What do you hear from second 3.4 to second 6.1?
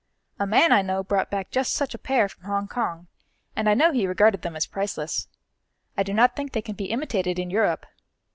and I know he regarded them as priceless. I